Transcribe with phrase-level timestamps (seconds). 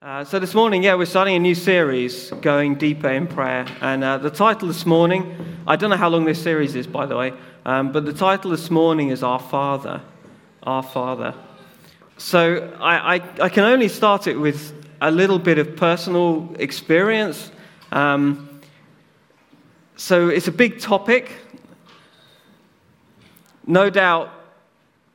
[0.00, 3.66] Uh, so this morning, yeah, we're starting a new series, Going Deeper in Prayer.
[3.80, 5.36] And uh, the title this morning,
[5.66, 7.32] I don't know how long this series is, by the way,
[7.66, 10.00] um, but the title this morning is Our Father.
[10.62, 11.34] Our Father.
[12.16, 17.50] So I, I, I can only start it with a little bit of personal experience.
[17.90, 18.60] Um,
[19.96, 21.32] so it's a big topic.
[23.66, 24.30] No doubt,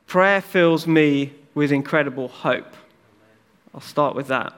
[0.06, 2.76] prayer fills me with incredible hope.
[3.74, 4.52] I'll start with that.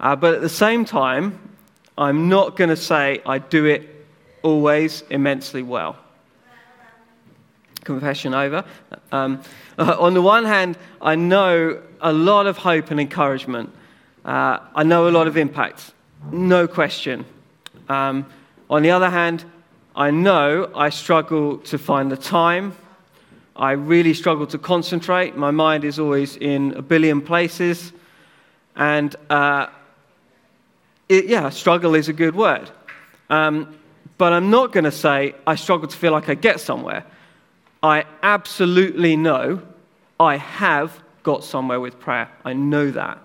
[0.00, 1.38] Uh, but at the same time,
[1.98, 4.06] I'm not going to say I do it
[4.42, 5.96] always immensely well.
[7.84, 8.64] Confession over.
[9.12, 9.42] Um,
[9.78, 13.70] uh, on the one hand, I know a lot of hope and encouragement.
[14.24, 15.92] Uh, I know a lot of impact,
[16.30, 17.26] no question.
[17.88, 18.26] Um,
[18.70, 19.44] on the other hand,
[19.94, 22.74] I know I struggle to find the time.
[23.56, 25.36] I really struggle to concentrate.
[25.36, 27.92] My mind is always in a billion places.
[28.76, 29.66] And uh,
[31.10, 32.70] it, yeah, struggle is a good word.
[33.28, 33.76] Um,
[34.16, 37.04] but I'm not going to say I struggle to feel like I get somewhere.
[37.82, 39.60] I absolutely know
[40.20, 42.30] I have got somewhere with prayer.
[42.44, 43.18] I know that.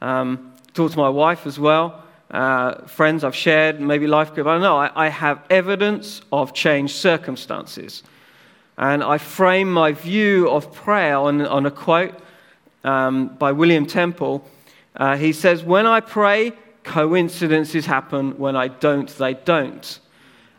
[0.00, 4.46] Um, talk to my wife as well, uh, friends I've shared, maybe life group.
[4.46, 8.02] I don't know I, I have evidence of changed circumstances.
[8.78, 12.14] And I frame my view of prayer on, on a quote
[12.84, 14.48] um, by William Temple.
[14.96, 16.52] Uh, he says, When I pray,
[16.84, 18.38] coincidences happen.
[18.38, 19.98] When I don't, they don't.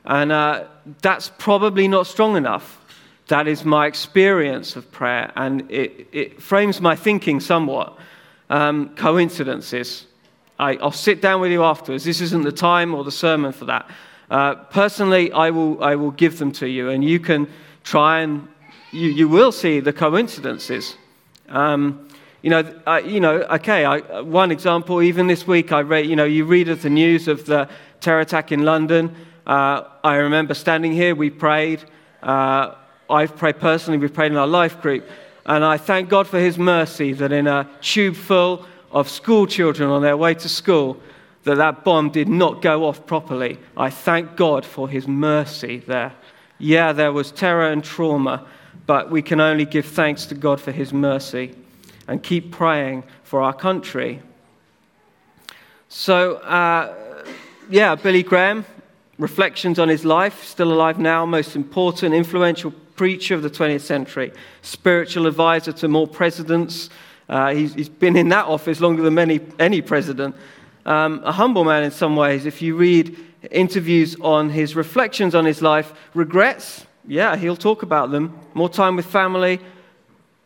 [0.06, 0.66] And uh,
[1.02, 2.80] that's probably not strong enough.
[3.28, 7.98] That is my experience of prayer, and it, it frames my thinking somewhat.
[8.50, 10.06] Um, coincidences.
[10.60, 12.04] I, will sit down with you afterwards.
[12.04, 13.90] This isn't the time or the sermon for that.
[14.30, 17.48] Uh, personally, I will, I will give them to you, and you can
[17.84, 18.48] try and
[18.92, 20.96] you, you will see the coincidences.
[21.50, 22.08] Um,
[22.44, 26.18] you know, uh, you know okay, I, one example, even this week, I read, you
[26.18, 27.70] know, you read of the news of the
[28.02, 29.16] terror attack in London.
[29.48, 31.86] Uh, I remember standing here, we prayed.
[32.22, 32.76] Uh,
[33.10, 35.08] I've prayed personally, we've prayed in our life group.
[35.46, 39.90] And I thank God for His mercy that in a tube full of school children
[39.90, 41.02] on their way to school,
[41.46, 43.58] that that bomb did not go off properly.
[43.78, 46.12] I thank God for His mercy there.
[46.58, 48.46] Yeah, there was terror and trauma,
[48.86, 51.56] but we can only give thanks to God for His mercy
[52.08, 54.22] and keep praying for our country.
[55.90, 56.94] So, uh,
[57.70, 58.66] yeah, Billy Graham,
[59.18, 64.32] reflections on his life, still alive now, most important, influential preacher of the 20th century,
[64.62, 66.90] spiritual advisor to more presidents.
[67.30, 70.36] Uh, he's, he's been in that office longer than many, any president.
[70.86, 72.46] Um, a humble man in some ways.
[72.46, 73.18] If you read
[73.52, 78.38] interviews on his reflections on his life, regrets, yeah, he'll talk about them.
[78.54, 79.60] More time with family,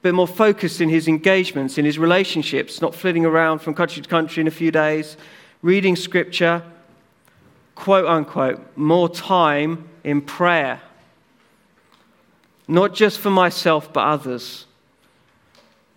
[0.01, 4.09] bit more focused in his engagements, in his relationships, not flitting around from country to
[4.09, 5.17] country in a few days,
[5.61, 6.63] reading scripture,
[7.75, 10.81] quote unquote, more time in prayer.
[12.67, 14.65] Not just for myself, but others.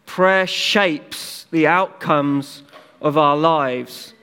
[0.06, 2.62] Prayer shapes the outcomes
[3.00, 4.14] of our lives,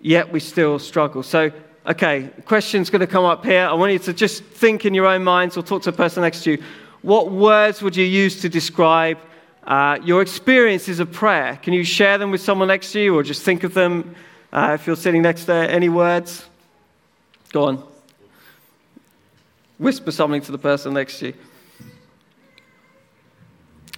[0.00, 1.22] yet we still struggle.
[1.22, 1.50] So,
[1.86, 3.66] okay, question's going to come up here.
[3.66, 6.22] I want you to just think in your own minds or talk to the person
[6.22, 6.62] next to you
[7.06, 9.18] what words would you use to describe
[9.62, 11.56] uh, your experiences of prayer?
[11.62, 14.16] Can you share them with someone next to you or just think of them
[14.52, 15.70] uh, if you're sitting next there?
[15.70, 16.44] Any words?
[17.52, 17.88] Go on.
[19.78, 21.34] Whisper something to the person next to you.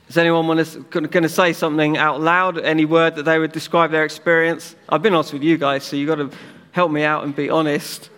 [0.09, 2.59] Does anyone to, going to say something out loud?
[2.59, 4.77] Any word that they would describe their experience?
[4.87, 6.31] I've been honest with you guys, so you've got to
[6.73, 8.11] help me out and be honest.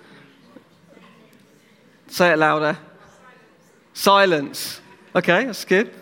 [2.09, 2.77] Say it louder.
[3.93, 4.80] Silence.
[5.15, 5.93] Okay, that's good.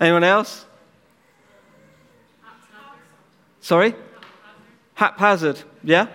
[0.00, 0.64] Anyone else?
[3.60, 3.94] Sorry?
[4.94, 5.60] Haphazard.
[5.82, 6.06] Yeah?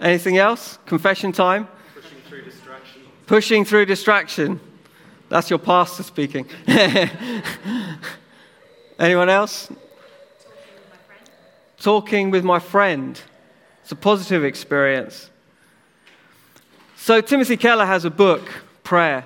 [0.00, 0.78] Anything else?
[0.86, 1.68] Confession time?
[1.94, 3.02] Pushing through distraction.
[3.26, 4.60] Pushing through distraction.
[5.28, 6.46] That's your pastor speaking.
[8.98, 9.70] Anyone else?
[11.78, 13.20] Talking with my friend.
[13.82, 15.30] It's a positive experience.
[16.96, 18.42] So, Timothy Keller has a book
[18.82, 19.24] prayer.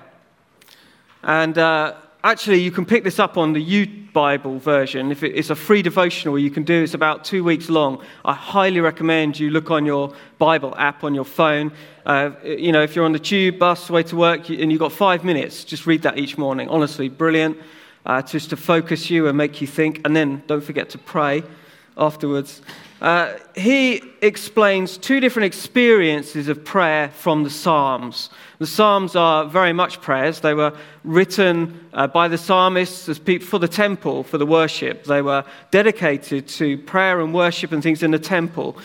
[1.25, 5.11] And uh, actually, you can pick this up on the U Bible version.
[5.11, 8.01] If it's a free devotional you can do, it's about two weeks long.
[8.25, 11.73] I highly recommend you look on your Bible app on your phone.
[12.07, 14.93] Uh, you know, if you're on the tube, bus, way to work, and you've got
[14.93, 16.69] five minutes, just read that each morning.
[16.69, 17.59] Honestly, brilliant.
[18.07, 20.01] Uh, just to focus you and make you think.
[20.05, 21.43] And then don't forget to pray.
[21.97, 22.63] Afterwards.
[23.01, 28.31] Uh, he explains two different experiences of prayer from the Psalms.
[28.59, 30.41] The Psalms are very much prayers.
[30.41, 35.05] They were written uh, by the psalmists as people for the temple, for the worship.
[35.05, 38.79] They were dedicated to prayer and worship and things in the temple.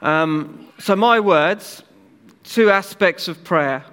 [0.00, 1.82] Um, so, my words,
[2.44, 3.84] two aspects of prayer.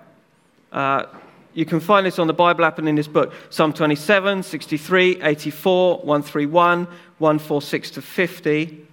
[0.72, 1.06] Uh,
[1.54, 5.24] you can find this on the Bible app and in this book Psalm 27, 63,
[5.24, 6.88] 84, 131,
[7.20, 8.88] 146 to 50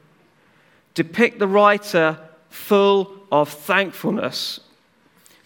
[0.95, 2.19] depict the writer
[2.49, 4.61] full of thankfulness,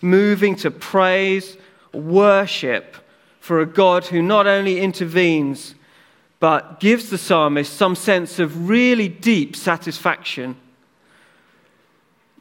[0.00, 1.56] moving to praise,
[1.92, 2.96] worship
[3.40, 5.75] for a God who not only intervenes,
[6.38, 10.54] but gives the psalmist some sense of really deep satisfaction.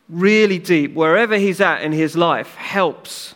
[0.10, 3.36] Really deep, wherever he's at in his life, helps.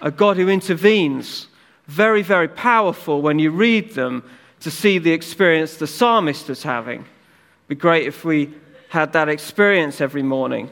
[0.00, 1.46] A God who intervenes.
[1.86, 4.28] Very, very powerful when you read them
[4.62, 7.00] to see the experience the psalmist is having.
[7.00, 8.54] It'd be great if we
[8.88, 10.70] had that experience every morning.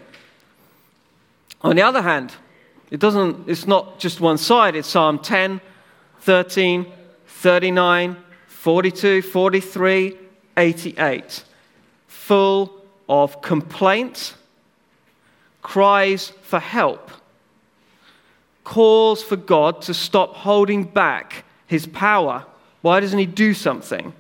[1.63, 2.35] On the other hand,
[2.91, 5.61] it doesn't, it's not just one side, it's Psalm 10,
[6.21, 6.87] 13,
[7.27, 8.17] 39,
[8.47, 10.19] 42, 43,
[10.57, 11.45] 88.
[12.07, 14.35] Full of complaint,
[15.63, 17.11] cries for help,
[18.65, 22.47] calls for God to stop holding back his power.
[22.83, 24.13] Why doesn't he do something?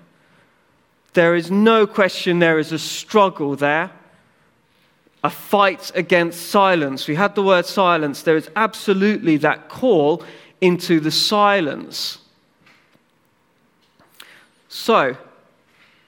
[1.12, 3.91] There is no question there is a struggle there,
[5.25, 7.09] a fight against silence.
[7.09, 8.23] We had the word silence.
[8.23, 10.23] There is absolutely that call
[10.61, 12.19] into the silence.
[14.69, 15.17] So,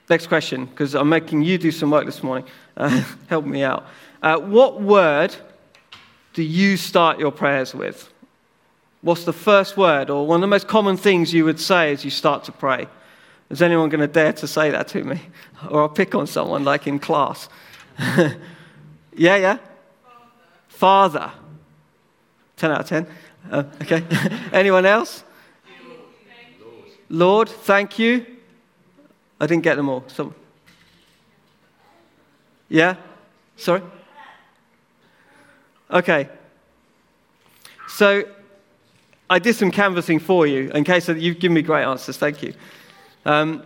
[0.08, 2.46] next question, because I'm making you do some work this morning.
[2.76, 3.86] Uh, help me out.
[4.22, 5.34] Uh, what word
[6.32, 8.11] do you start your prayers with?
[9.02, 12.04] What's the first word, or one of the most common things you would say as
[12.04, 12.86] you start to pray?
[13.50, 15.20] Is anyone going to dare to say that to me?
[15.68, 17.48] Or I'll pick on someone like in class.
[17.98, 18.32] yeah,
[19.36, 19.58] yeah?
[20.68, 21.30] Father.
[21.30, 21.32] Father.
[22.56, 23.06] 10 out of 10.
[23.50, 24.04] Uh, okay.
[24.52, 25.24] Anyone else?
[27.08, 28.24] Lord, thank you.
[29.40, 30.04] I didn't get them all.
[32.68, 32.94] Yeah?
[33.56, 33.82] Sorry?
[35.90, 36.28] Okay.
[37.88, 38.24] So
[39.32, 42.18] I did some canvassing for you in case that you've given me great answers.
[42.18, 42.52] Thank you.
[43.24, 43.62] Um,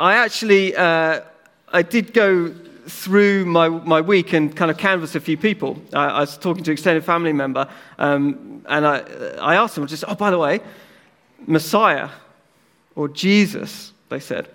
[0.00, 1.20] I actually, uh,
[1.68, 2.52] I did go
[2.88, 5.80] through my, my week and kind of canvass a few people.
[5.92, 7.68] I, I was talking to an extended family member,
[8.00, 8.98] um, and I,
[9.40, 10.58] I asked them, just, oh, by the way,
[11.46, 12.08] Messiah
[12.96, 14.48] or Jesus, they said.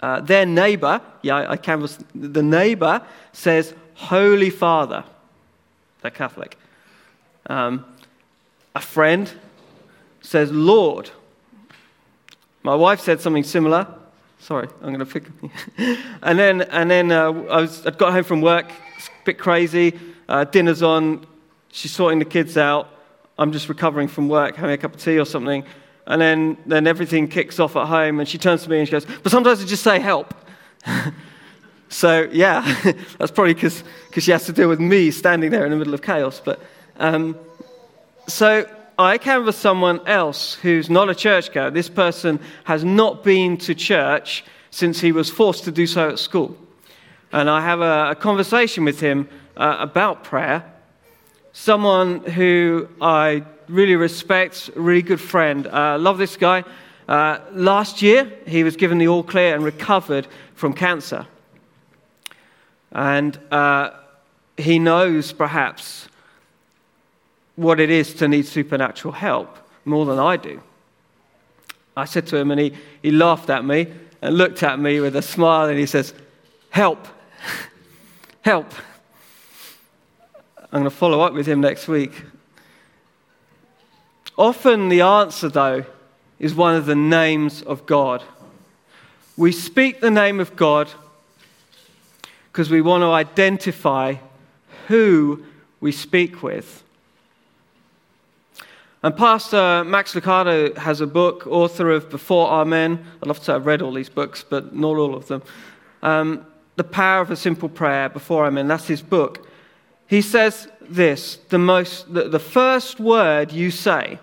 [0.00, 3.02] Uh, their neighbor, yeah, I, I canvassed, the neighbor
[3.34, 5.04] says, Holy Father.
[6.00, 6.56] They're Catholic.
[7.50, 7.84] Um,
[8.74, 9.30] a friend
[10.20, 11.10] says, Lord.
[12.62, 13.86] My wife said something similar.
[14.38, 15.24] Sorry, I'm going to pick.
[16.22, 19.98] and then, and then uh, I, was, I'd got home from work, a bit crazy.
[20.28, 21.26] Uh, dinner's on.
[21.70, 22.88] She's sorting the kids out.
[23.38, 25.64] I'm just recovering from work, having a cup of tea or something.
[26.06, 28.92] And then, then everything kicks off at home, and she turns to me and she
[28.92, 30.34] goes, But sometimes I just say help.
[31.88, 32.62] so, yeah,
[33.18, 33.84] that's probably because
[34.18, 36.40] she has to deal with me standing there in the middle of chaos.
[36.44, 36.60] But
[36.98, 37.36] um,
[38.26, 41.70] so I canvass someone else who's not a churchgoer.
[41.70, 46.18] This person has not been to church since he was forced to do so at
[46.18, 46.56] school.
[47.32, 50.64] And I have a, a conversation with him uh, about prayer.
[51.52, 55.66] Someone who I really respect, really good friend.
[55.66, 56.64] Uh, love this guy.
[57.08, 61.26] Uh, last year, he was given the all clear and recovered from cancer.
[62.92, 63.90] And uh,
[64.56, 66.08] he knows perhaps
[67.56, 70.62] what it is to need supernatural help more than I do.
[71.96, 73.88] I said to him, and he, he laughed at me
[74.22, 76.14] and looked at me with a smile, and he says,
[76.70, 77.06] Help,
[78.42, 78.72] help.
[80.72, 82.12] I'm going to follow up with him next week.
[84.38, 85.84] Often the answer, though,
[86.38, 88.22] is one of the names of God.
[89.36, 90.90] We speak the name of God
[92.50, 94.16] because we want to identify
[94.88, 95.44] who
[95.80, 96.82] we speak with.
[99.04, 103.04] And Pastor Max Lucado has a book, author of Before Amen.
[103.20, 105.42] I'd love to say I've read all these books, but not all of them.
[106.04, 108.68] Um, the Power of a Simple Prayer, Before Amen.
[108.68, 109.48] That's his book.
[110.06, 114.20] He says this the, most, the, the first word you say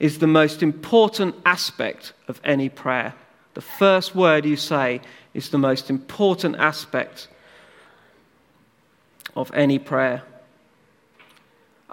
[0.00, 3.12] is the most important aspect of any prayer.
[3.52, 5.02] The first word you say
[5.34, 7.28] is the most important aspect
[9.36, 10.22] of any prayer.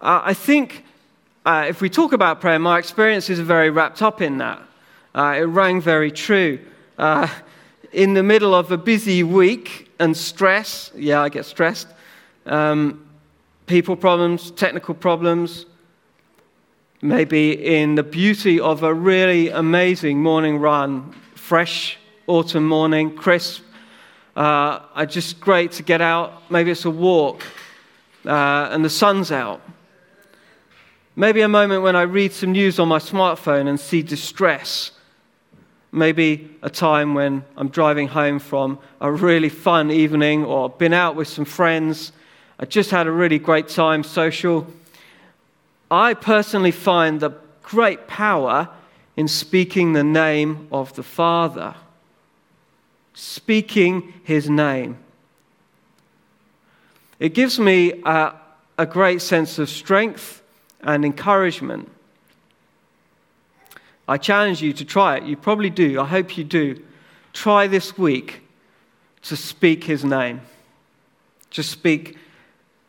[0.02, 0.86] I think
[1.46, 4.62] uh, if we talk about prayer, my experiences are very wrapped up in that.
[5.16, 6.60] Uh, it rang very true.
[6.98, 7.28] Uh,
[7.92, 10.92] in the middle of a busy week and stress.
[10.96, 11.88] Yeah, I get stressed.
[12.46, 13.06] Um,
[13.66, 15.66] people problems, technical problems.
[17.02, 23.64] Maybe in the beauty of a really amazing morning run, fresh autumn morning, crisp.
[24.36, 26.52] Uh, just great to get out.
[26.52, 27.44] Maybe it's a walk
[28.26, 29.62] uh, and the sun's out.
[31.20, 34.92] Maybe a moment when I read some news on my smartphone and see distress.
[35.92, 41.18] Maybe a time when I'm driving home from a really fun evening or been out
[41.18, 42.14] with some friends.
[42.58, 44.66] I just had a really great time, social.
[45.92, 47.32] I personally find the
[47.64, 48.70] great power
[49.18, 51.76] in speaking the name of the Father.
[53.14, 54.98] Speaking his name.
[57.20, 58.36] It gives me a,
[58.78, 60.39] a great sense of strength
[60.82, 61.90] and encouragement.
[64.08, 65.24] I challenge you to try it.
[65.24, 66.00] You probably do.
[66.00, 66.84] I hope you do.
[67.34, 68.42] Try this week
[69.24, 70.42] to speak his name.
[71.50, 72.18] Just speak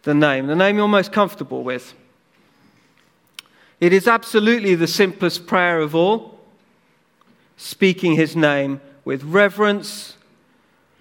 [0.02, 1.94] the name, the name you're most comfortable with.
[3.80, 6.40] It is absolutely the simplest prayer of all,
[7.56, 10.16] speaking his name with reverence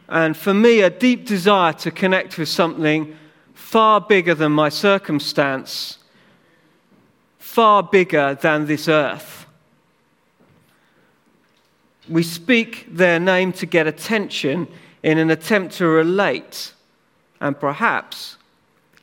[0.10, 3.16] and for me, a deep desire to connect with something
[3.54, 6.00] far bigger than my circumstance,
[7.60, 9.46] far bigger than this earth.
[12.08, 14.70] We speak their name to get attention
[15.04, 16.72] in an attempt to relate
[17.42, 18.38] and perhaps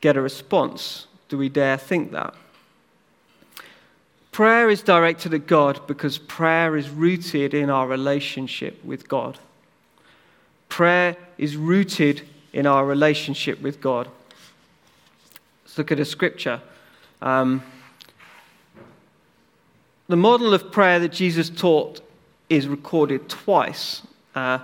[0.01, 1.07] get a response.
[1.29, 2.33] Do we dare think that?
[4.33, 9.39] Prayer is directed at God because prayer is rooted in our relationship with God.
[10.71, 12.23] Prayer is rooted
[12.55, 14.09] in our relationship with God.
[15.67, 16.63] Let's look at a scripture.
[17.21, 17.63] Um,
[20.09, 22.01] the model of prayer that Jesus taught
[22.49, 24.03] is recorded twice.
[24.35, 24.59] Uh,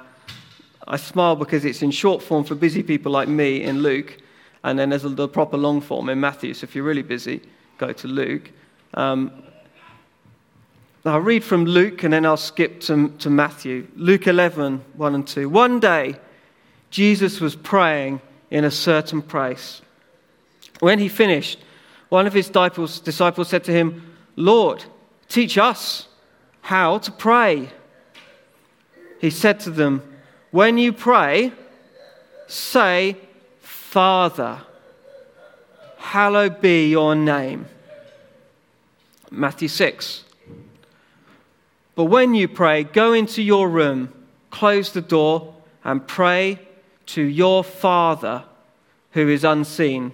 [0.86, 4.18] I smile because it's in short form for busy people like me in Luke,
[4.64, 6.54] and then there's the proper long form in Matthew.
[6.54, 7.40] So if you're really busy,
[7.78, 8.50] go to Luke.
[8.94, 9.32] Um,
[11.04, 13.88] I'll read from Luke and then I'll skip to, to Matthew.
[13.96, 15.48] Luke 11, 1 and 2.
[15.48, 16.14] One day,
[16.90, 18.20] Jesus was praying
[18.52, 19.82] in a certain place.
[20.78, 21.58] When he finished,
[22.08, 24.84] one of his disciples, disciples said to him, Lord,
[25.32, 26.08] teach us
[26.60, 27.70] how to pray.
[29.18, 30.02] He said to them,
[30.50, 31.52] When you pray,
[32.46, 33.16] say,
[33.60, 34.60] Father,
[35.96, 37.66] hallowed be your name.
[39.30, 40.24] Matthew 6.
[41.94, 44.12] But when you pray, go into your room,
[44.50, 46.58] close the door, and pray
[47.06, 48.44] to your Father
[49.12, 50.12] who is unseen.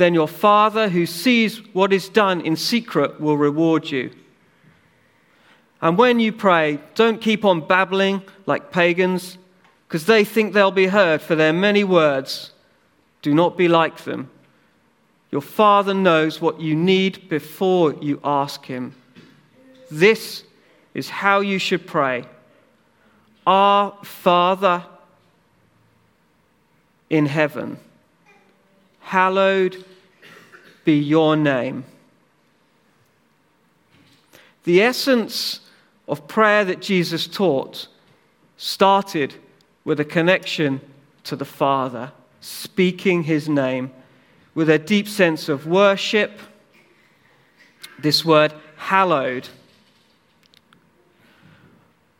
[0.00, 4.10] Then your Father who sees what is done in secret will reward you.
[5.82, 9.36] And when you pray, don't keep on babbling like pagans,
[9.86, 12.52] because they think they'll be heard for their many words.
[13.20, 14.30] Do not be like them.
[15.30, 18.94] Your Father knows what you need before you ask Him.
[19.90, 20.44] This
[20.94, 22.24] is how you should pray
[23.46, 24.82] Our Father
[27.10, 27.78] in heaven,
[29.00, 29.84] hallowed
[30.90, 31.84] be your name.
[34.64, 35.60] The essence
[36.08, 37.86] of prayer that Jesus taught
[38.56, 39.34] started
[39.84, 40.80] with a connection
[41.22, 43.92] to the Father, speaking his name
[44.56, 46.32] with a deep sense of worship.
[48.00, 49.48] This word, hallowed,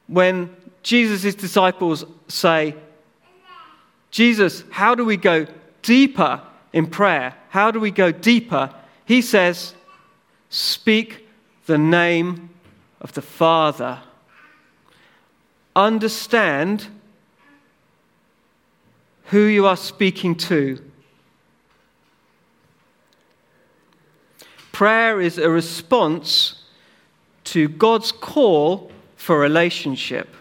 [0.06, 2.76] when Jesus' disciples say,
[4.12, 5.46] Jesus, how do we go
[5.82, 6.40] deeper
[6.72, 7.34] in prayer?
[7.50, 8.74] How do we go deeper?
[9.04, 9.74] He says,
[10.48, 11.26] Speak
[11.66, 12.50] the name
[13.00, 14.00] of the Father.
[15.74, 16.86] Understand
[19.26, 20.84] who you are speaking to.
[24.72, 26.64] Prayer is a response
[27.44, 30.34] to God's call for relationship.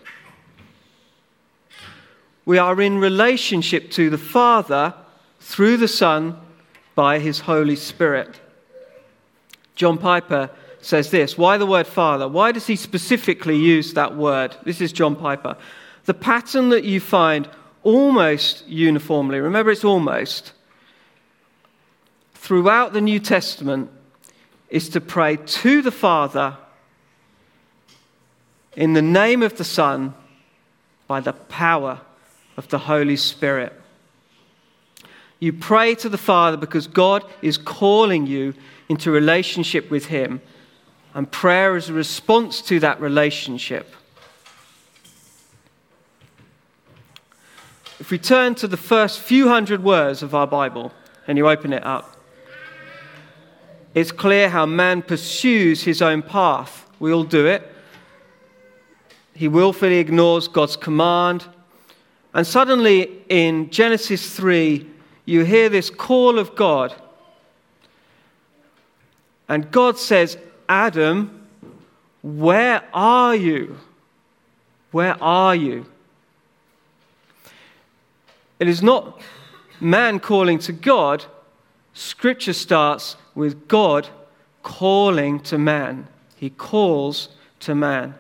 [2.46, 4.96] We are in relationship to the Father
[5.40, 6.40] through the Son
[6.96, 8.40] by his Holy Spirit.
[9.76, 10.50] John Piper
[10.82, 12.28] says this Why the word Father?
[12.28, 14.56] Why does he specifically use that word?
[14.64, 15.58] This is John Piper.
[16.06, 17.50] The pattern that you find
[17.84, 20.54] almost uniformly, remember it's almost,
[22.34, 23.90] throughout the New Testament
[24.70, 26.58] is to pray to the Father
[28.76, 30.14] in the name of the Son
[31.08, 32.02] by the power
[32.58, 33.74] of the Holy Spirit.
[35.40, 38.54] You pray to the Father because God is calling you
[38.90, 40.42] into relationship with Him,
[41.14, 43.96] and prayer is a response to that relationship.
[48.00, 50.92] If we turn to the first few hundred words of our Bible
[51.28, 52.18] and you open it up,
[53.94, 56.90] it's clear how man pursues his own path.
[57.00, 57.68] We all do it.
[59.34, 61.46] He willfully ignores God's command.
[62.34, 64.88] And suddenly in Genesis 3,
[65.30, 66.94] you hear this call of God.
[69.48, 71.48] And God says, Adam,
[72.22, 73.78] where are you?
[74.92, 75.86] Where are you?
[78.60, 79.22] It is not
[79.80, 81.26] man calling to God.
[81.94, 84.10] Scripture starts with God
[84.64, 86.08] calling to man.
[86.36, 87.30] He calls
[87.62, 88.16] to man.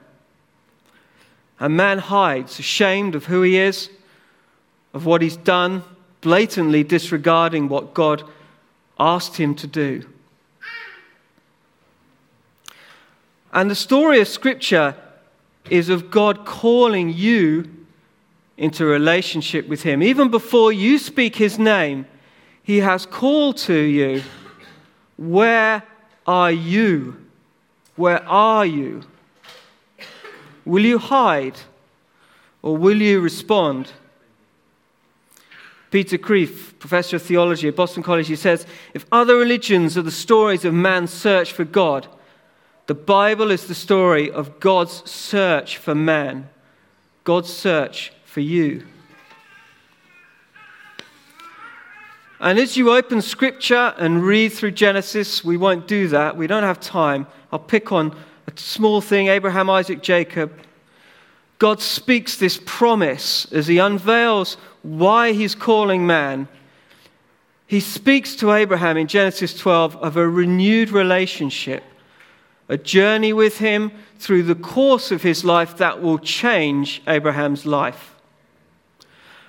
[1.59, 3.89] And man hides, ashamed of who he is,
[4.93, 5.83] of what he's done,
[6.21, 8.23] blatantly disregarding what God
[8.99, 10.05] asked him to do.
[13.51, 14.95] And the story of Scripture
[15.69, 17.69] is of God calling you
[18.57, 20.03] into relationship with Him.
[20.03, 22.05] Even before you speak His name,
[22.61, 24.21] He has called to you.
[25.17, 25.83] Where
[26.27, 27.17] are you?
[27.95, 29.03] Where are you?
[30.65, 31.57] Will you hide
[32.61, 33.91] or will you respond?
[35.91, 40.12] Peter Kreeft, professor of theology at Boston College, he says if other religions are the
[40.12, 42.08] stories of man's search for God,
[42.86, 46.50] the Bible is the story of God's search for man,
[47.24, 48.86] God's search for you.
[52.39, 56.38] And as you open scripture and read through Genesis, we won't do that.
[56.38, 57.27] We don't have time.
[57.51, 58.15] I'll pick on
[58.48, 60.53] a small thing Abraham, Isaac, Jacob.
[61.59, 66.47] God speaks this promise as he unveils why he's calling man.
[67.67, 71.83] He speaks to Abraham in Genesis 12 of a renewed relationship
[72.69, 78.15] a journey with him through the course of his life that will change Abraham's life.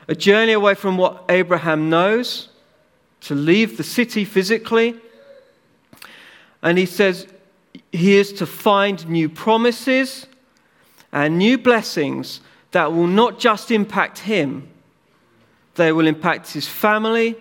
[0.08, 2.48] A journey away from what Abraham knows,
[3.20, 4.98] to leave the city physically.
[6.62, 7.26] And he says
[7.92, 10.26] he is to find new promises
[11.12, 12.40] and new blessings
[12.70, 14.68] that will not just impact him,
[15.74, 17.36] they will impact his family,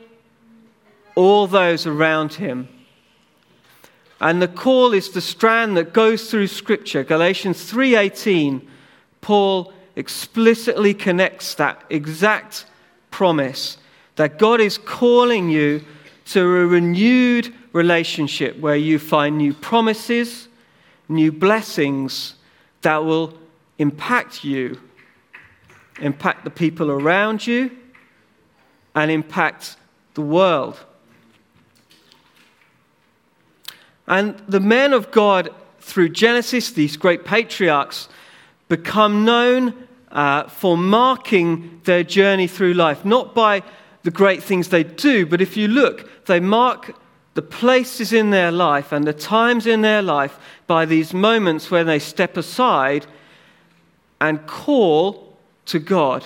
[1.16, 2.68] all those around him.
[4.22, 7.04] And the call is the strand that goes through scripture.
[7.04, 8.68] Galatians 3:18,
[9.22, 12.66] Paul explicitly connects that exact
[13.12, 13.78] promise
[14.16, 15.84] that God is calling you
[16.26, 20.48] to a renewed relationship where you find new promises,
[21.08, 22.36] new blessings
[22.82, 23.34] that will
[23.80, 24.80] impact you,
[26.00, 27.72] impact the people around you,
[28.94, 29.78] and impact
[30.14, 30.78] the world.
[34.08, 38.10] And the men of God through Genesis, these great patriarchs,
[38.68, 43.64] become known uh, for marking their journey through life, not by
[44.04, 46.96] the great things they do, but if you look, they mark
[47.34, 51.86] the places in their life and the times in their life by these moments when
[51.86, 53.06] they step aside
[54.22, 56.26] and call to God.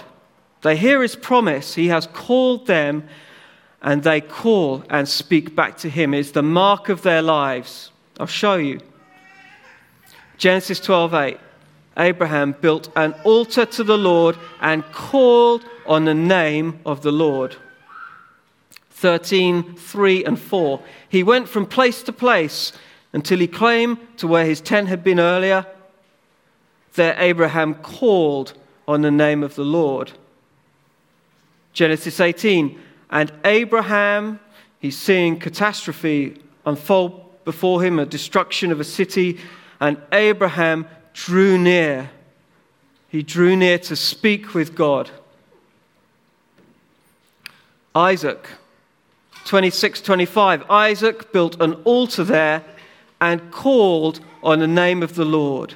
[0.62, 1.76] They hear his promise.
[1.76, 3.08] He has called them
[3.82, 6.14] and they call and speak back to him.
[6.14, 7.92] It's the mark of their lives.
[8.20, 8.80] I'll show you.
[10.38, 11.40] Genesis 12:8.
[11.98, 17.56] Abraham built an altar to the Lord and called on the name of the Lord.
[18.90, 20.82] 13, 3 and 4.
[21.10, 22.72] He went from place to place
[23.12, 25.66] until he came to where his tent had been earlier.
[26.96, 28.54] There, Abraham called
[28.88, 30.12] on the name of the Lord.
[31.74, 32.80] Genesis 18.
[33.10, 34.40] And Abraham,
[34.80, 39.40] he's seeing catastrophe unfold before him, a destruction of a city.
[39.80, 42.12] And Abraham drew near.
[43.10, 45.12] He drew near to speak with God.
[47.96, 48.48] Isaac,
[49.46, 50.70] 26 25.
[50.70, 52.64] Isaac built an altar there
[53.22, 55.76] and called on the name of the Lord.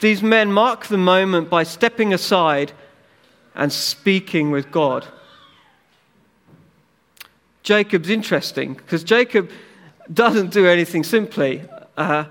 [0.00, 2.72] These men mark the moment by stepping aside
[3.54, 5.06] and speaking with God.
[7.62, 9.50] Jacob's interesting because Jacob
[10.12, 11.62] doesn't do anything simply.
[11.96, 12.26] Uh,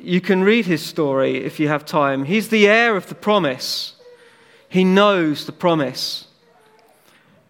[0.00, 2.24] you can read his story if you have time.
[2.24, 3.94] He's the heir of the promise,
[4.68, 6.28] he knows the promise,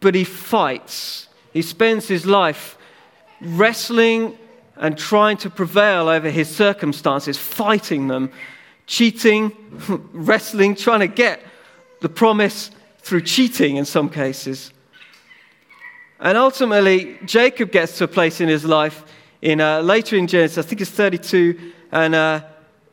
[0.00, 1.28] but he fights.
[1.52, 2.78] He spends his life
[3.40, 4.38] wrestling
[4.76, 8.30] and trying to prevail over his circumstances, fighting them,
[8.90, 9.52] cheating,
[10.12, 11.40] wrestling, trying to get
[12.00, 14.72] the promise through cheating in some cases.
[16.18, 19.04] And ultimately, Jacob gets to a place in his life
[19.42, 22.40] in, uh, later in Genesis, I think it's 32, and uh,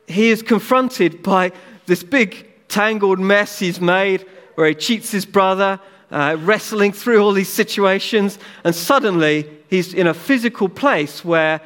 [0.06, 1.50] he is confronted by
[1.86, 5.80] this big tangled mess he's made where he cheats his brother
[6.12, 11.60] uh, wrestling through all these situations, and suddenly he's in a physical place where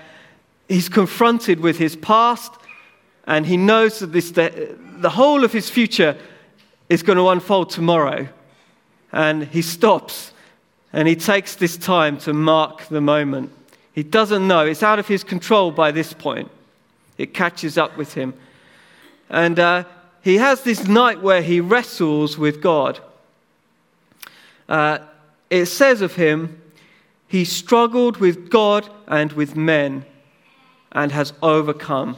[0.69, 2.53] he's confronted with his past,
[3.27, 6.17] and he knows that this, the, the whole of his future
[6.89, 8.29] is going to unfold tomorrow.
[9.13, 10.33] And he stops
[10.93, 13.53] and he takes this time to mark the moment.
[13.95, 16.51] He doesn't know, it's out of his control by this point.
[17.19, 18.35] It catches up with him.
[19.29, 19.85] And uh,
[20.23, 23.01] he has this night where he wrestles with God.
[24.69, 24.99] Uh,
[25.51, 26.61] it says of him,
[27.29, 30.05] he struggled with God and with men
[30.91, 32.17] and has overcome.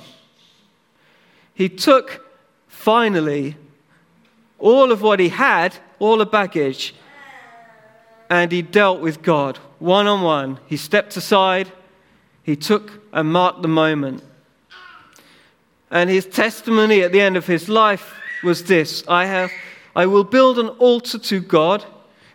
[1.55, 2.25] He took,
[2.67, 3.57] finally,
[4.59, 6.95] all of what he had, all the baggage,
[8.29, 10.59] and he dealt with God one on one.
[10.67, 11.71] He stepped aside,
[12.43, 14.23] he took and marked the moment.
[15.91, 19.53] And his testimony at the end of his life was this I, have,
[19.95, 21.85] I will build an altar to God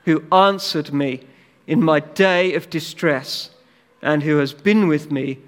[0.06, 1.22] who answered me
[1.68, 3.50] in my day of distress
[4.02, 5.40] and who has been with me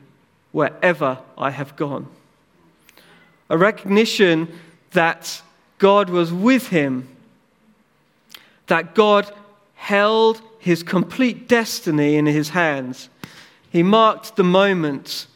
[0.52, 2.08] wherever I have gone.
[3.52, 4.48] A recognition
[4.92, 5.42] that
[5.78, 7.10] God was with him,
[8.68, 9.30] that God
[9.76, 13.10] held his complete destiny in his hands.
[13.70, 15.28] He marked the moment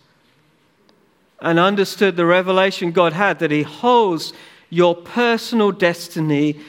[1.42, 4.32] and understood the revelation God had that he holds
[4.70, 6.62] your personal destiny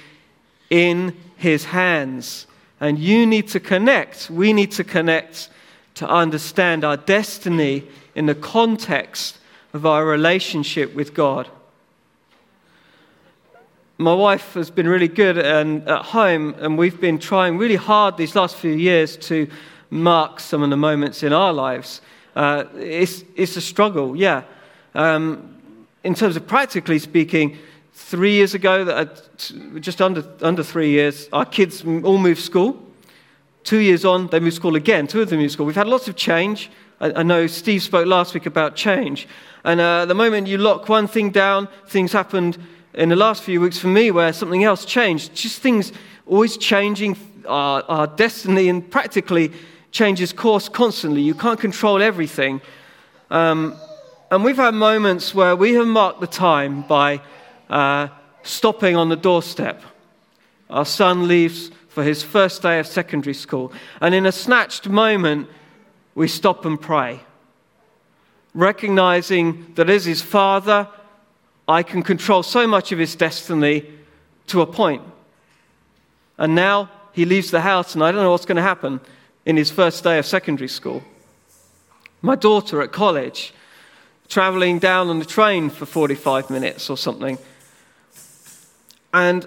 [0.68, 2.48] in his hands.
[2.80, 5.48] And you need to connect, we need to connect
[5.94, 7.84] to understand our destiny
[8.16, 9.38] in the context
[9.72, 11.48] of our relationship with God.
[13.98, 18.16] My wife has been really good and at home, and we've been trying really hard
[18.16, 19.48] these last few years to
[19.90, 22.00] mark some of the moments in our lives.
[22.34, 24.42] Uh, it's, it's a struggle, yeah.
[24.94, 25.56] Um,
[26.04, 27.56] in terms of practically speaking,
[27.94, 29.08] three years ago,
[29.80, 32.82] just under, under three years, our kids all moved school.
[33.64, 35.06] Two years on, they moved school again.
[35.06, 35.66] Two of them moved school.
[35.66, 36.70] We've had lots of change.
[37.00, 39.28] I, I know Steve spoke last week about change.
[39.64, 42.58] And uh, the moment you lock one thing down, things happened
[42.94, 45.34] in the last few weeks for me where something else changed.
[45.34, 45.92] Just things
[46.26, 47.16] always changing.
[47.46, 49.52] Our, our destiny and practically
[49.92, 51.22] changes course constantly.
[51.22, 52.60] You can't control everything.
[53.30, 53.76] Um,
[54.30, 57.20] and we've had moments where we have marked the time by
[57.70, 58.08] uh,
[58.42, 59.82] stopping on the doorstep.
[60.68, 63.72] Our son leaves for his first day of secondary school.
[64.00, 65.48] And in a snatched moment,
[66.16, 67.20] we stop and pray,
[68.54, 70.88] recognizing that as his father,
[71.68, 73.84] I can control so much of his destiny
[74.46, 75.02] to a point.
[76.38, 79.00] And now he leaves the house, and I don't know what's going to happen
[79.44, 81.04] in his first day of secondary school.
[82.22, 83.52] My daughter at college,
[84.28, 87.38] traveling down on the train for 45 minutes or something.
[89.12, 89.46] And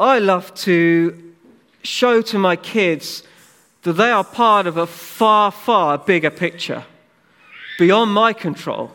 [0.00, 1.32] I love to
[1.82, 3.22] show to my kids
[3.82, 6.84] that they are part of a far, far bigger picture
[7.78, 8.92] beyond my control.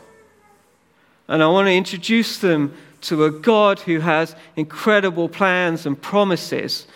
[1.28, 2.72] And I want to introduce them
[3.02, 6.86] to a God who has incredible plans and promises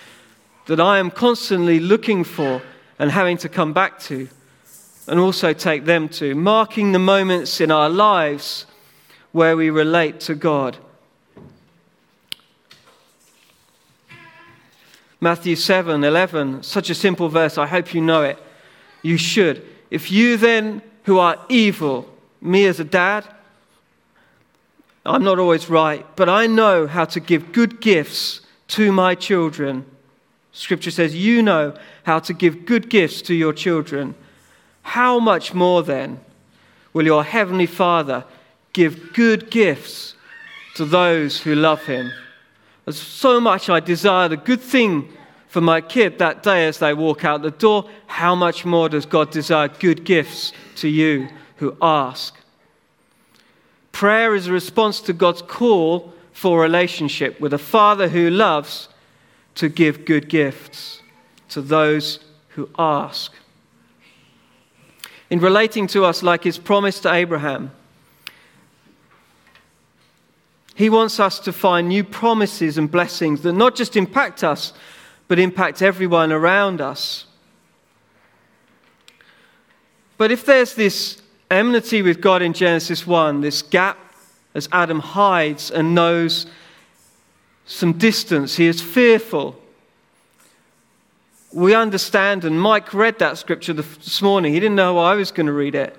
[0.66, 2.62] that I am constantly looking for
[2.98, 4.28] and having to come back to,
[5.08, 8.66] and also take them to, marking the moments in our lives
[9.32, 10.76] where we relate to God.
[15.20, 18.38] Matthew 7 11, such a simple verse, I hope you know it.
[19.02, 19.66] You should.
[19.90, 22.08] If you then, who are evil,
[22.40, 23.26] me as a dad,
[25.04, 29.84] I'm not always right, but I know how to give good gifts to my children.
[30.52, 34.14] Scripture says, You know how to give good gifts to your children.
[34.82, 36.20] How much more then
[36.92, 38.24] will your heavenly Father
[38.72, 40.14] give good gifts
[40.74, 42.12] to those who love him?
[42.98, 45.12] So much I desire the good thing
[45.48, 47.88] for my kid that day as they walk out the door.
[48.06, 52.36] How much more does God desire good gifts to you who ask?
[53.92, 58.88] Prayer is a response to God's call for relationship with a Father who loves
[59.56, 61.02] to give good gifts
[61.48, 63.32] to those who ask.
[65.28, 67.72] In relating to us like his promise to Abraham,
[70.80, 74.72] he wants us to find new promises and blessings that not just impact us,
[75.28, 77.26] but impact everyone around us.
[80.16, 83.98] But if there's this enmity with God in Genesis 1, this gap
[84.54, 86.46] as Adam hides and knows
[87.66, 89.60] some distance, he is fearful.
[91.52, 94.54] We understand, and Mike read that scripture this morning.
[94.54, 95.94] He didn't know I was going to read it.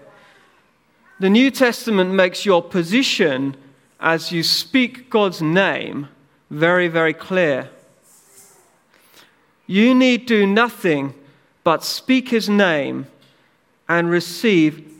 [1.19, 3.55] The New Testament makes your position
[4.01, 6.07] as you speak God's name
[6.49, 7.69] very, very clear.
[9.67, 11.13] You need do nothing
[11.63, 13.07] but speak his name
[13.87, 14.91] and receive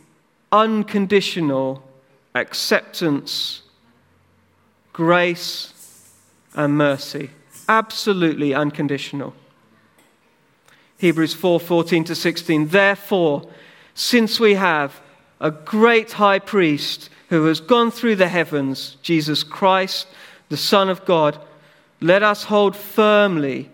[0.52, 1.84] unconditional
[2.36, 3.64] acceptance,
[4.94, 5.74] grace,
[6.54, 7.32] and mercy.
[7.68, 9.34] Absolutely unconditional.
[10.98, 12.68] Hebrews 4:14 to 16.
[12.68, 13.50] Therefore,
[13.96, 15.02] since we have
[15.40, 20.06] a great high priest who has gone through the heavens, Jesus Christ,
[20.50, 21.40] the Son of God,
[22.02, 23.70] let us hold firmly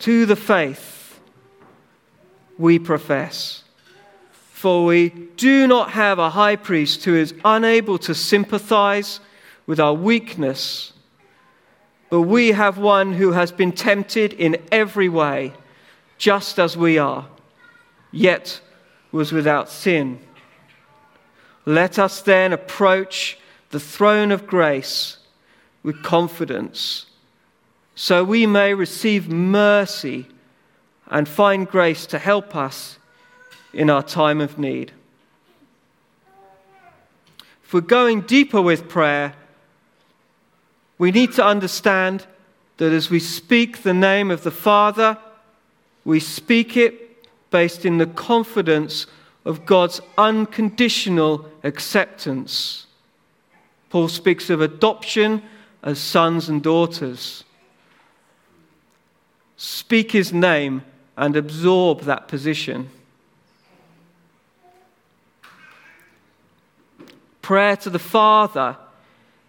[0.00, 1.20] to the faith
[2.58, 3.62] we profess.
[4.32, 9.20] For we do not have a high priest who is unable to sympathize
[9.64, 10.92] with our weakness,
[12.10, 15.52] but we have one who has been tempted in every way,
[16.18, 17.28] just as we are,
[18.10, 18.60] yet
[19.12, 20.18] was without sin.
[21.64, 23.38] Let us then approach
[23.70, 25.18] the throne of grace
[25.82, 27.06] with confidence,
[27.94, 30.26] so we may receive mercy
[31.08, 32.98] and find grace to help us
[33.72, 34.92] in our time of need.
[37.64, 39.34] If we're going deeper with prayer,
[40.98, 42.26] we need to understand
[42.76, 45.18] that as we speak the name of the Father,
[46.04, 49.06] we speak it based in the confidence
[49.44, 52.86] of God's unconditional acceptance.
[53.90, 55.42] Paul speaks of adoption
[55.82, 57.44] as sons and daughters.
[59.56, 60.82] Speak his name
[61.16, 62.90] and absorb that position.
[67.42, 68.78] prayer to the Father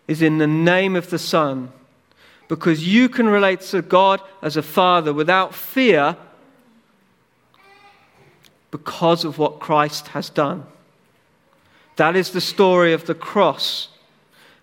[0.08, 1.72] is in the name of the Son.
[2.50, 6.18] Because you can relate to God as a father without fear
[8.74, 10.66] because of what Christ has done.
[11.98, 13.90] That is the story of the cross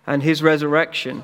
[0.04, 1.22] and his resurrection.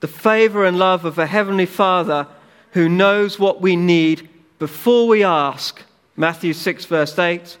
[0.00, 2.26] The favor and love of a heavenly Father
[2.72, 5.82] who knows what we need before we ask
[6.16, 7.58] Matthew 6, verse 8,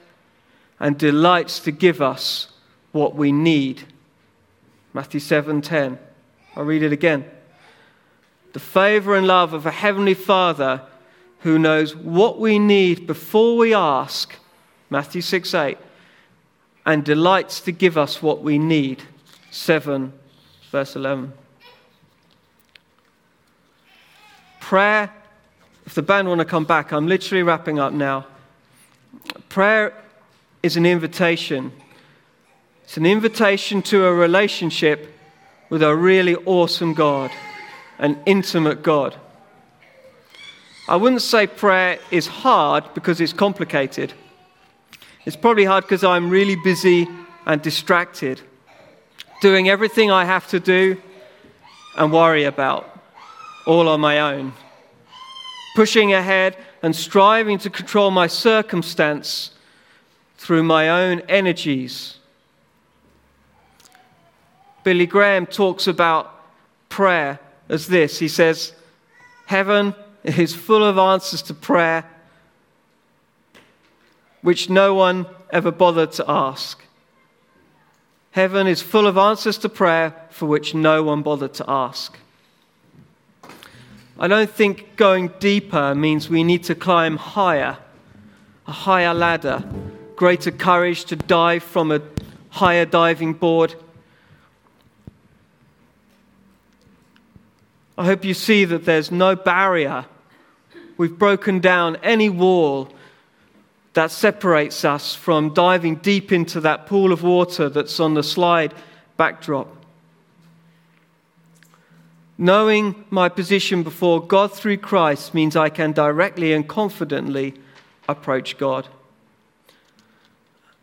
[0.80, 2.48] and delights to give us
[2.90, 3.84] what we need.
[4.92, 5.96] Matthew 7, 10.
[6.56, 7.24] I'll read it again.
[8.52, 10.82] The favor and love of a heavenly Father
[11.40, 14.34] who knows what we need before we ask.
[14.90, 15.78] Matthew 6, 8.
[16.84, 19.02] And delights to give us what we need.
[19.50, 20.12] 7,
[20.70, 21.32] verse 11.
[24.60, 25.12] Prayer,
[25.84, 28.26] if the band want to come back, I'm literally wrapping up now.
[29.48, 29.92] Prayer
[30.62, 31.72] is an invitation.
[32.84, 35.18] It's an invitation to a relationship
[35.68, 37.30] with a really awesome God,
[38.02, 39.14] an intimate God.
[40.88, 44.12] I wouldn't say prayer is hard because it's complicated.
[45.24, 47.08] It's probably hard because I'm really busy
[47.46, 48.40] and distracted,
[49.40, 51.00] doing everything I have to do
[51.96, 53.00] and worry about
[53.66, 54.52] all on my own,
[55.76, 59.52] pushing ahead and striving to control my circumstance
[60.38, 62.16] through my own energies.
[64.82, 66.34] Billy Graham talks about
[66.88, 67.38] prayer
[67.72, 68.72] as this he says,
[69.46, 72.04] Heaven is full of answers to prayer
[74.42, 76.84] which no one ever bothered to ask.
[78.32, 82.18] Heaven is full of answers to prayer for which no one bothered to ask.
[84.18, 87.78] I don't think going deeper means we need to climb higher,
[88.66, 89.64] a higher ladder,
[90.16, 92.02] greater courage to dive from a
[92.50, 93.74] higher diving board.
[97.96, 100.06] I hope you see that there's no barrier.
[100.96, 102.88] We've broken down any wall
[103.94, 108.72] that separates us from diving deep into that pool of water that's on the slide
[109.16, 109.68] backdrop.
[112.38, 117.54] Knowing my position before God through Christ means I can directly and confidently
[118.08, 118.88] approach God.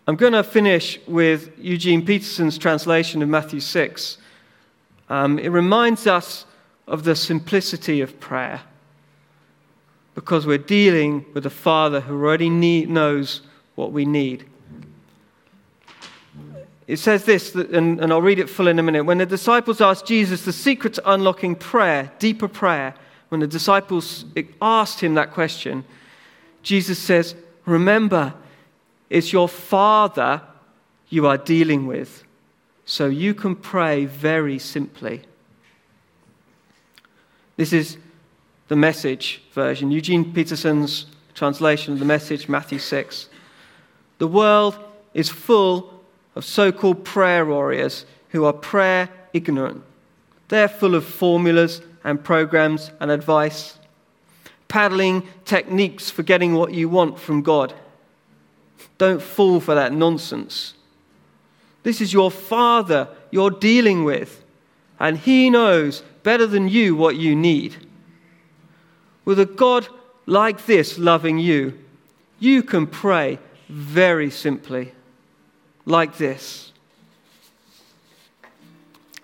[0.07, 4.17] I'm going to finish with Eugene Peterson's translation of Matthew 6.
[5.09, 6.45] Um, it reminds us
[6.89, 8.61] of the simplicity of prayer
[10.15, 13.41] because we're dealing with a Father who already need, knows
[13.75, 14.45] what we need.
[16.87, 19.03] It says this, and, and I'll read it full in a minute.
[19.03, 22.95] When the disciples asked Jesus the secret to unlocking prayer, deeper prayer,
[23.29, 24.25] when the disciples
[24.59, 25.85] asked him that question,
[26.63, 28.33] Jesus says, Remember,
[29.09, 30.41] it's your Father
[31.09, 32.23] you are dealing with.
[32.85, 35.21] So you can pray very simply.
[37.59, 37.97] This is
[38.69, 43.27] the message version, Eugene Peterson's translation of the message, Matthew 6.
[44.17, 44.79] The world
[45.13, 46.01] is full
[46.35, 49.83] of so called prayer warriors who are prayer ignorant.
[50.47, 53.77] They're full of formulas and programs and advice,
[54.69, 57.73] paddling techniques for getting what you want from God.
[58.97, 60.75] Don't fall for that nonsense.
[61.83, 64.45] This is your Father you're dealing with,
[64.97, 67.75] and He knows better than you what you need.
[69.25, 69.87] With a God
[70.27, 71.79] like this loving you,
[72.37, 74.91] you can pray very simply,
[75.87, 76.71] like this.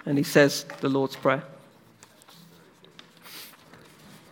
[0.04, 1.44] And he says the Lord's Prayer.